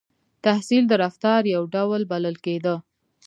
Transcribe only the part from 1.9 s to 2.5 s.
بلل